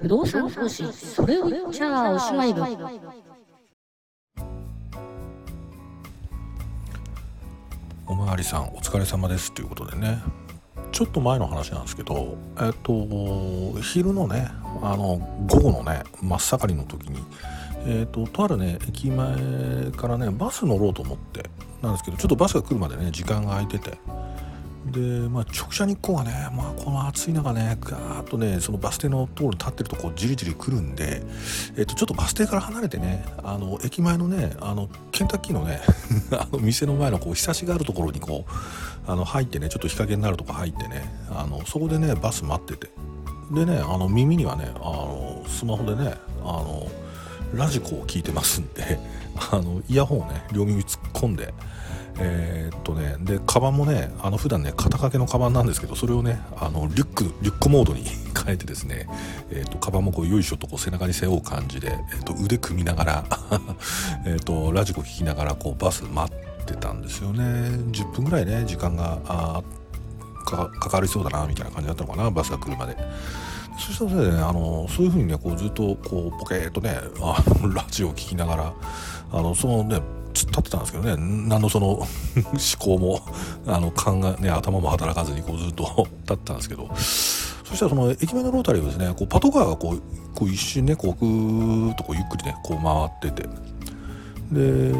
[0.00, 2.62] 不動産投資それを言っちゃおしまい部
[8.06, 10.22] おまわりさんお疲れ様ですということでね。
[10.92, 14.48] ちょっと前の話なんですけどえっと昼のね
[14.82, 17.20] あの午後のね真っ盛りの時に
[17.86, 21.50] えっととあるね駅前からねバス乗ろうと思って
[21.82, 23.98] なんですけどちょっとバスが来るまでね時間が空いてて。
[24.92, 31.22] で、まあ、直射日光がね、まあ、この暑い中ねガーッとねそのバス停のところに立ってるとこうじりじり来るんで、
[31.76, 35.80] えっと、ちょっとバス停から離れてねあの駅前のねあのケンタッキーのね
[36.32, 42.90] あの店の前のこうひさしがあるところにこうあの入ってねちょっと日陰になるとこ入ってねあのそこでねバス待ってて。
[43.50, 46.86] でねあの耳にはねあのスマホでねあの
[47.54, 48.98] ラジコを聞いてますんで
[49.50, 51.54] あのイヤホンをね両耳突っ込んで
[52.20, 58.04] えー、っとねでカバンもねあの普段ね肩掛けのカバンなんですけどそれをねあのリュックリュックモードに
[58.44, 59.06] 変えてですね、
[59.50, 63.24] えー、っとカバンもこうよいしょとこう背中に背負う感じで、えー、っと腕組みながら
[64.24, 69.62] えっとラジコ聞きながらこうバス待ってたんですよね10分ぐらいね時間があ
[70.44, 72.96] かかりそうだなみたいな感じだったのかなバスが来るまで。
[73.78, 78.72] そしたらねあのそういう風にねこうずっとこうポケーっとねあのラジオを聴きながら
[79.32, 80.00] あのそのね
[80.58, 81.16] 立ってたんですけどね。
[81.48, 82.06] 何のその 思
[82.78, 83.20] 考も
[83.66, 85.84] あの考え、ね、頭も働かずにこうずっと
[86.22, 86.88] 立ってたんですけど。
[87.68, 90.00] そしたらその駅前のロータリーをですねこうパトカーがこう
[90.34, 93.48] こう一瞬ねこうぐーっとこうゆっくりねこう回ってて。
[94.50, 94.94] で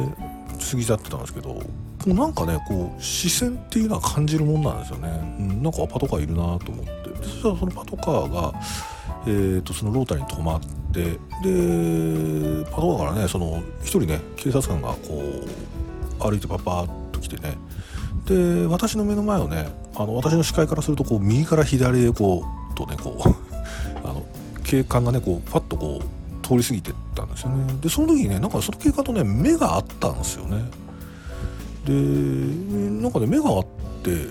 [0.70, 1.62] 過ぎ去ってたんですけども
[2.06, 7.08] うなんかねこう視線っていうのは感じるもんなんですよね、うん、なんかパトカーいるなと思って。
[7.22, 8.52] そしたらそのパトカーが、
[9.26, 10.60] えーと、そのロータリーに止まっ
[10.92, 15.22] てでパトカーからねその1人ね警察官がこ
[16.20, 17.56] う歩いてパパーッと来てね。
[18.26, 23.28] で私の目の前をねあの私の視界からするとこう右から左へこうとねこう
[24.06, 24.26] あの
[24.64, 27.74] 警官がねこうパッとこう通り過ぎてったんですよね。
[27.80, 30.64] でその時にねなんかその警官とね目があったんですよね。
[31.84, 33.66] でなんかね目があっ
[34.02, 34.26] て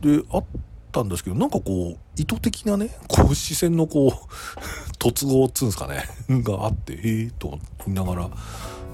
[0.00, 0.44] であっ
[0.92, 6.04] たんですけどなんかこう意図的なねこう視線のこう突合っつうんですかね。
[6.42, 8.30] があってへえと言いながら。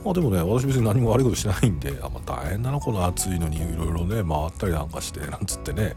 [0.05, 5.95] まあでもね私別に何も悪いことしないんであ、まあ、大変だなこの暑いのにいろいろね回ったりなんかしてなんつってね。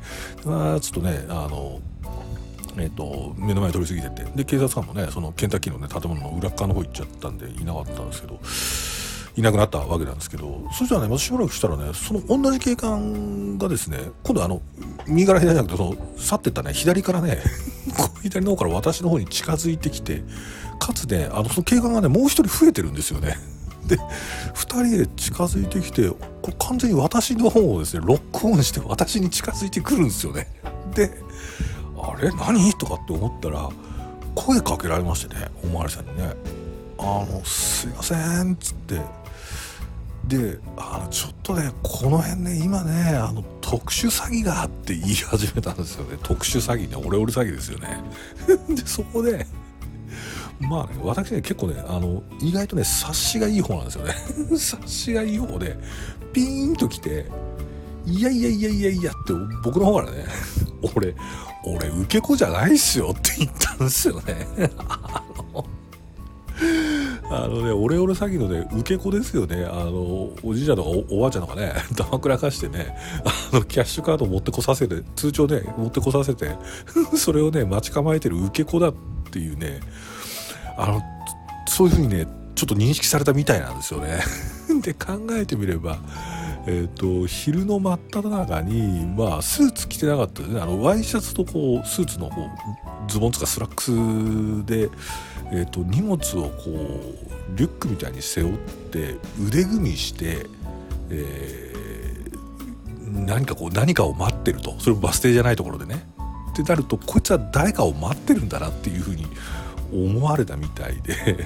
[0.47, 1.80] あちょっとねあの
[2.78, 4.31] えーと、目の前通り過ぎてて。
[4.36, 8.40] で警察官もねそのケンタッキーの、ね、建物の裏側の方行っちゃったんでいなかったんですけど
[9.36, 14.62] いなくなったわけなんですけどそしたらねまたしばらくしたらねその同じ警官がですね今度あの
[15.08, 17.41] 右から左じゃなくてその去ってったね左からね。
[18.22, 20.24] 左の方から私の方に近づいてきて
[20.80, 23.38] かつねあのその警官がねもう一人増えてるんですよね。
[23.85, 30.47] で2人で近づいてきてこれ完全に私の方をですねロックオンして私に近づいてくるんですよね。
[30.94, 31.12] で
[31.97, 32.29] あれ？
[32.31, 32.72] 何？
[32.74, 33.69] とかって思ったら
[34.35, 36.34] 声かけられましてねお巡りさんにね
[37.00, 39.02] 「あのすいません」っつって
[40.28, 46.18] であのちょっとねこの辺ね今ねあの特殊詐欺がって言い始めたんですよね。
[46.24, 46.96] 特殊詐欺ね。
[46.96, 48.03] オレオレ詐欺ですよね。
[48.68, 49.46] でそこで
[50.59, 54.16] まあね私ね結構ねあの意外とね察しがいい方なんですよね。
[54.58, 55.78] 察しがいい方で
[56.34, 57.28] ピーンと来て
[58.08, 60.25] いやいやいやいやいやって僕の方からね
[60.81, 61.16] 俺
[61.63, 64.47] 俺受け子じゃないっすよって言ったんですよね。
[67.31, 69.63] あのね、オレオレ詐欺のね、受け子ですよね。
[69.63, 72.95] あの、おじいちゃんとかおばあちゃんとかね、だまくらかしてね、
[73.51, 76.57] あの、キャッシュカード持ってこさせて、通帳ね、持ってこさせて、
[77.16, 78.94] それをね、待ち構えてる受け子だっ
[79.31, 79.79] ていうね、
[80.75, 81.01] あの、
[81.67, 84.22] そういうふうにね、ちょっと認識されたみたいなんですよね。
[84.81, 86.00] で、考えてみれば、
[86.66, 92.41] えーと、昼の真っ只中に、まあ、スーツ着てなかったですねあのワイシャツとこうスーツのこ
[93.07, 94.90] うズボンとかスラックスで、
[95.52, 98.58] えーと、荷物をこうリュックみたいに背負っ
[98.92, 100.46] て腕組みして、
[101.10, 104.80] えー、何かこう何かを待ってると。
[104.80, 106.08] それもバス停じゃないところでね。
[106.52, 109.26] ってなるとこいつは誰かを待ってるんだなっていうふうに
[109.94, 111.46] 思われたみたいで。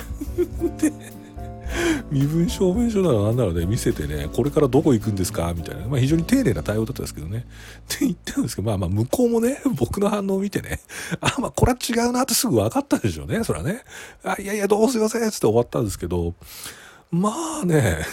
[0.77, 0.93] で
[2.11, 5.53] 身分証明書ならなんならね、見せてね、これからどこ行くんですか？
[5.55, 5.87] みたいな。
[5.87, 7.39] まあ非常に丁寧な対応だったんですけどね。
[7.39, 7.41] っ
[7.87, 10.79] て言ったんですけど、まあまあ向こうもね、僕の反応を見てね、
[11.21, 13.83] あ、まあこれは違うなってすぐ分かったでしょうね、そらね。
[14.23, 16.33] あ、いやいや、どうすいませんつって終わったんですけど、
[17.11, 17.33] ま
[17.63, 18.05] あね、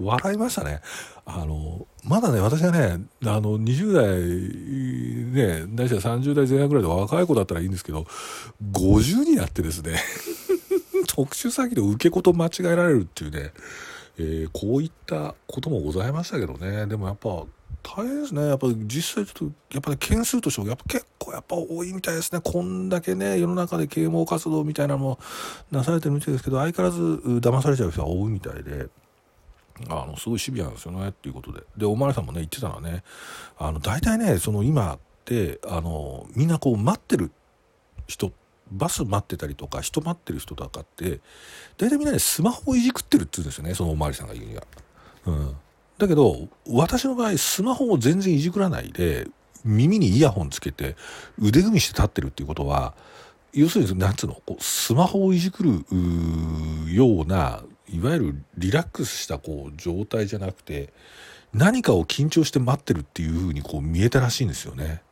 [0.00, 0.80] 笑いましたね。
[1.26, 8.06] あの、まだね、私はね、あの、20代、ね、大体30代前半ぐらいで若い子だったらいいんですけど、
[8.72, 9.98] 50になってですね、
[11.12, 13.50] 特殊詐欺の受け子と間違えられるっていうね、
[14.16, 16.86] えー、こういったこともございましたけどね。
[16.86, 17.44] でもやっぱ
[17.82, 18.46] 大変ですね。
[18.46, 22.40] やっぱ実際ちょっとやっぱり件数としてもやっぱ結構やっぱ多いみたいですね。
[22.40, 25.18] こんだけね世の中で啓蒙活動みたいなのも
[25.72, 27.02] なされてるみたいですけど相変わらず
[27.40, 28.88] 騙されちゃう人が多いみたいで。
[29.88, 31.62] あのすごいシビアなんですよねっていうことで。
[31.76, 33.02] でお巡りさんもね言ってたのはね
[33.58, 37.30] あの大体ねその今ってあのみんなこう待ってる
[38.06, 38.32] 人っ
[38.70, 41.20] バス待ってたりとか人待ってる人とかって
[41.78, 44.62] 大体みんなねスマホをいじくってるって言うんですよねそのお巡りさんが言うには。
[45.26, 45.56] うん
[46.00, 49.28] だけど、私の場合、スマホを全然いじくらないで、
[49.64, 50.96] 耳にイヤホンつけて、
[51.38, 52.94] 腕組みして立ってるっていうことは、
[53.52, 55.70] 要するに、なんつうの、こうスマホをいじくる
[56.92, 60.92] ような、いわゆるリラックスしたこう状態じゃなくて、
[61.52, 65.02] 何かを緊張して待ってるっていうふうにこう見えたらしいんですよね。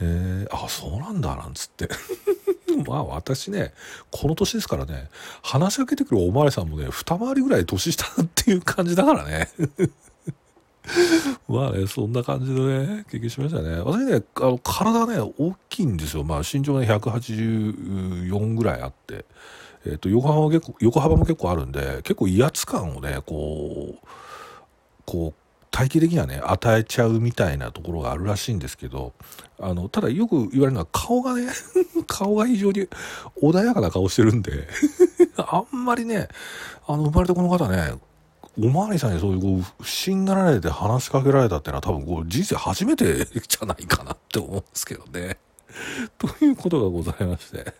[0.00, 1.88] えー、あ、そうなんだ、なんつって。
[2.76, 3.72] まあ私ね、
[4.10, 5.08] この年ですからね、
[5.42, 9.48] 話しかけてくるお巡りさんもね、二回りぐらい年下っていう感じだからね。
[11.48, 13.78] まあね、そんな感じでね、経験しましたね。
[13.78, 16.24] 私ね、あの体ね、大きいんですよ。
[16.24, 19.24] まあ身長ね、184ぐらいあって、
[19.86, 24.06] えっ、ー、と、横幅も結構、横幅も結構あるんで、結構威圧感をね、こう、
[25.04, 25.43] こう、
[25.74, 29.12] 体系的にはね、与えちゃうみたいなところがあるらしいんですけど、
[29.58, 31.48] あの、ただよく言われるのは顔がね、
[32.06, 32.86] 顔が非常に
[33.42, 34.68] 穏やかな顔してるんで
[35.36, 36.28] あんまりね、
[36.86, 37.94] あの、生まれてこの方ね、
[38.56, 45.38] おまわりさんにそういうこう不審になられて話しかけられたっていうのは多分こう人生初めてじゃないかなって思うんですけどね。
[46.18, 47.74] ということがございまして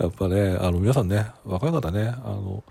[0.00, 2.64] やっぱね、あの皆さんね、若い方ね、あの、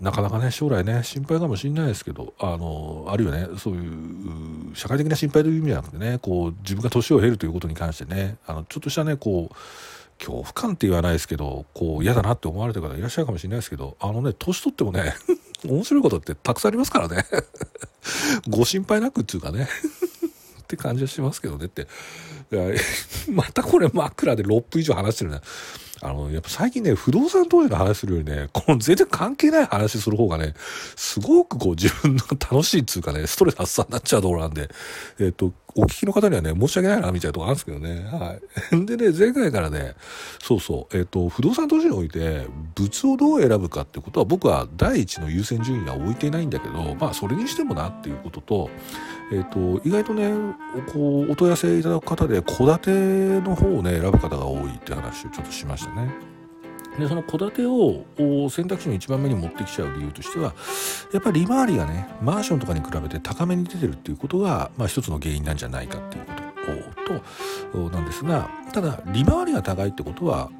[0.00, 9.54] なかなかね、将来ね、心配かもしれないですけど、あの、あるいはね、そういう社会的な心配という意味じゃなくてね、こう、自分が年を経るということに関してね、あの、ちょっとしたね、こう、
[10.18, 15.14] 恐怖感って言わないですけど、こう、嫌だなって思われてる方いらっしゃるかもしれないですけど、あのね、年取ってもね、
[15.64, 17.24] 面白いことってたくさんありますからね
[18.48, 19.66] ご心配なくっていうかね
[20.62, 21.86] って感じはしますけどねって。
[23.30, 25.40] またこれ枕で6分以上話してるね。
[26.04, 30.52] あの、やっぱ最近ね、不動産投資の話するよりね、 この全然関係ない話する方がね、
[30.96, 34.68] すごくこう自分の楽しいっていうかね、ストレス発散になっちゃうところなんで、
[35.18, 38.04] えっ、と、お聞きの方にはね、申し訳ないな、みたいなとこあるんですけどね。
[38.10, 38.36] は
[38.72, 38.86] い。
[38.86, 39.94] でね、前回からね、
[40.40, 48.70] そうそう、えっ、と、不動産投資において、物をどう選ぶかってことは、僕は第一の優先順位は置いていないんだけど、まあ、それにしてもなっていうことと、
[49.32, 50.32] えっ、と、意外とね、
[50.92, 56.33] こう、お問い合わせいただく方で、戸建ての方をね、選ぶ方が多いって話をちょっとしましたね。
[56.98, 58.04] でその戸建てを
[58.50, 60.54] 選択肢の一番目に持ってきちゃう理由としては
[61.12, 66.44] やっぱり利回りがねマンションとかに比べて高めに出てるっていうことが、まあ、一つの原因なんじゃないかっていうこと
[67.74, 70.50] となんですがただ利回りが高いってことは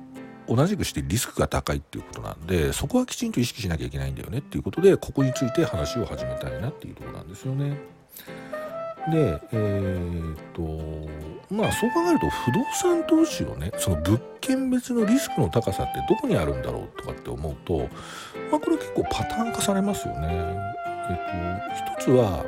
[0.46, 7.78] 同じくしてリスクが高いっていうことなんでそこはきちんと意識しなきゃいけないんだよねっていうことでここについて話を始めたいなっていうとこなんですよね。
[9.10, 17.88] でえー、っとまあそう考えると不動産投資をねその物件別のリスクの高さってどこにあるんだろうとかって思うと、
[18.50, 20.28] まあ、これ結構パターン化されますよね。
[21.10, 22.44] えっと一つは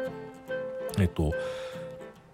[0.99, 1.33] えっと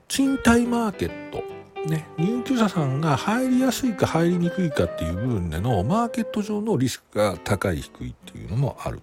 [0.09, 1.43] 賃貸マーケット
[1.87, 9.01] ね、入居者さんが入りやすいか入りにくいかっていう部分でのマーケット上のリスクが高い低いっていうのもある。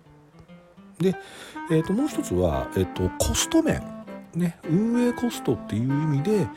[0.97, 1.15] で、
[1.71, 3.81] えー、ともう一つは、えー、とコスト面
[4.35, 6.47] ね、運営コストっていう意味で、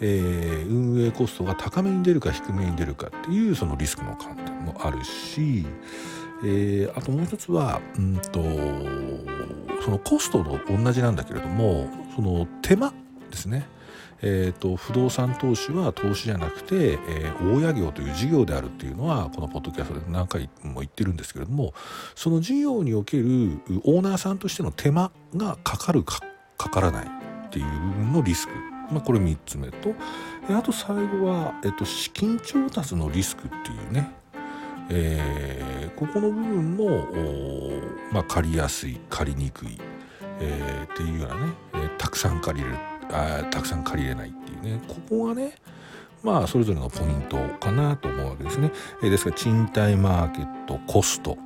[0.00, 5.66] えー、運営コストが高めに出るか低めに出るかっていうそのリスクの観点もあるし、
[6.44, 8.42] えー、あともう一つは、うんと、
[9.82, 12.92] そのコストと同じなんだけれどもその手間
[13.30, 13.66] ですね。
[14.24, 21.74] えーと、不動産投資は投資じゃなくて、えー、大家業という事業であるっていうのはこのポッドキャストで何回も言ってるんですけれども
[22.14, 26.20] その事業におけるオーナーさんとしての手間がかかるか
[26.56, 27.21] かからない
[27.52, 28.54] っていう部分のリスク、
[28.90, 29.94] まあ、これ3つ目と。
[30.48, 34.10] あと最後は、えっと、資金調達のリスクっていうね、
[34.88, 37.06] えー、ここの部分も、
[38.10, 39.78] まあ、借りやすい借りにくい、
[40.40, 42.78] えー、っていうようなね、えー、たくさん借りれる
[43.10, 44.80] あたくさん借りれないっていうね。
[44.88, 45.54] ここがね
[46.22, 51.36] まあそれぞれのポイントかなと思うわけですね、えー、ですから賃貸マーケットコスト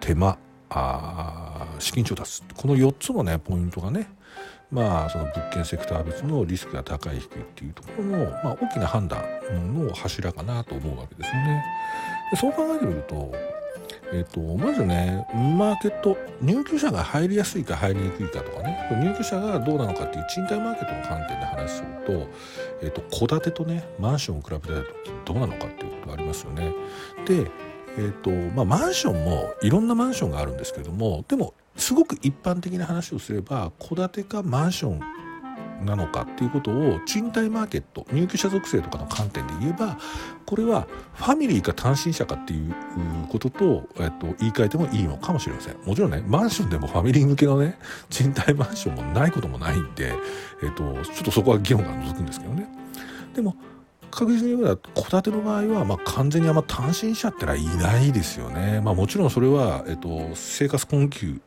[0.00, 0.38] 手間
[0.70, 2.42] あ資金調達。
[2.56, 4.08] この4つのねポイントがね
[4.70, 9.22] まあ、その物件セクター別のリスクが高い低いっていうところの、まあ、大きな判断
[9.74, 11.64] の柱かなと思うわけですよね。
[12.30, 13.32] でそう考えてみると、
[14.12, 22.28] えっと、まずねマーケット入居者が入りやすいか入りにくいかとかね入居者がどうなのかっていう賃貸マーケットの観点で話すると、
[22.82, 24.84] えっと、戸建てとねマンションを比べた時
[25.24, 26.74] どうなのかっていうことがありますよね。
[27.24, 27.50] で
[27.98, 35.00] えーとまあ、マンションもいろんなマンションがあるんですけどもでもすごく一般的な話をすれば戸建てかマンション
[35.84, 39.98] なのかっていうことを賃貸マーケット入居者属性とかの観点で言えば
[40.46, 42.74] これはファミリーか単身者かっていう
[43.28, 47.78] ことと、えっと、言い換えてもいいのかもしれませんもちろんねマンションでもファミリー向けのね
[48.08, 50.14] 賃貸マンションもないこともないんで、
[50.62, 52.66] えっと、ちょっとそこは議論が除くんですけどね
[53.34, 53.54] でも
[54.10, 58.80] 確実に言うと戸建ての場合は、まあ、完全にあんま単身者ってのはいないですよね。
[58.80, 61.38] まあ、もちろんそれは、えっと、生活困窮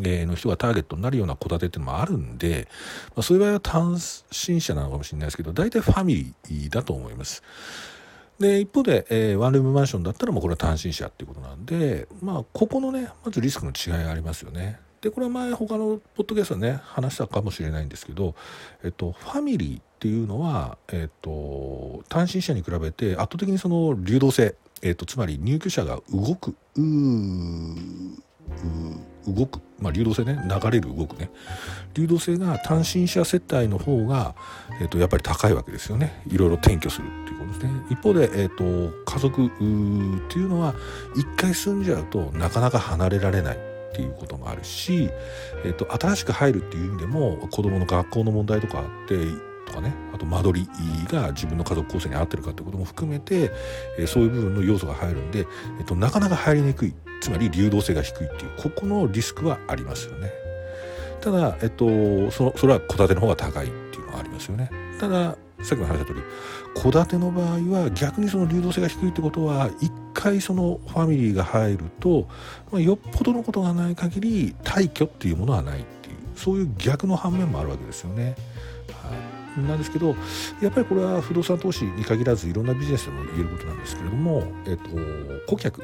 [0.00, 2.68] の人がターゲットになるような戸建てっていうのもあるんで、
[3.14, 3.98] まあ、そういう場合は単
[4.30, 7.42] 身者なのかもしれないですけど大体ファミリーだと思います。
[8.38, 14.78] で一方で、えー、ワンルームマンションだったらもうこれは単身者っていうことなんでまあここのねまずリスクの違いがありますよね。
[15.00, 18.34] でこれは前他のポッドキャストでね話したかもしれないんですけど、
[18.82, 26.54] えっと、ファミリーっていうのは、えっと、単身者に比べて圧倒的にその流動性、えっと、つまり入居者が動く
[29.26, 31.30] 動く、まあ、流動性ね流れる動くね。
[31.94, 34.34] 流動性が単身者世帯の方が、
[34.80, 36.22] えっと、やっぱり高いわけですよね。
[36.28, 37.70] いろいろ転居するっていうことですね。
[37.90, 38.64] 一方で、えっと、
[39.04, 39.62] 家族って
[40.38, 40.74] いうのは
[41.16, 45.10] 一回住んじゃうとなかなか離れられないっていうこともあるし、
[45.64, 49.14] えっと、新しく入るっていう意味でも子どもの学校の問題とかあって
[49.80, 50.68] かねあと間取り
[51.06, 53.50] が自分の家族構成に合ってるかってことも含めて、
[53.98, 55.46] え、そういう部分の要素が入るんで、
[55.78, 60.32] えっと、なかなか入りにくいつまり流動性が低いっていうここのリスクはありますよね。
[61.20, 61.86] ただ、えっと、
[62.30, 64.70] そのそれは戸建ての方が高いっていうのはありますよね。
[65.00, 66.22] たださっきも話した通り
[66.80, 72.28] 戸建ての場合は逆にその流動性が低いってことは一回そのファミリーが入ると、
[72.70, 78.36] まあ、よっぽどのことがない限り退去っていうものはないっていうそういう逆の反面もあるわけですよね。
[79.02, 80.14] はい、なんですけど
[80.60, 84.90] やっぱりこれは不動産投資に限らずいろんなビジネスでも言えることなんですけれども、えっと、
[85.46, 85.82] 顧客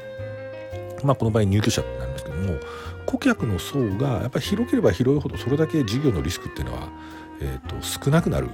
[1.03, 2.59] まあこの場合入居者なんですけども
[3.05, 6.89] 顧客の層がやっぱり広ければ広いほどそれだけ事業のリスクっていうのは
[7.41, 8.49] えーと、少なくなる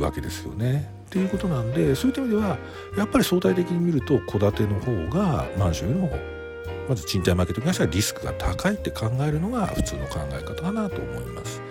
[0.00, 0.90] わけですよね。
[1.06, 2.58] っていうことなんでそういった意味では
[2.96, 6.36] やっぱり相対的に見ると戸建ての方がマンションよりも
[6.88, 11.62] まず賃貸マーケットに関してはリスクが高いって考えるのが普通の考え方かなと思います。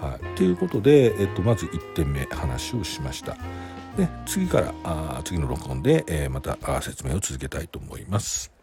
[0.00, 3.36] はい、ということで、えっと、まず1点目話をしました。
[3.96, 8.55] で次からあ次の録音で、えー、また説明を続けたいと思います。